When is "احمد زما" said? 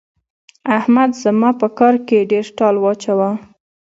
0.77-1.49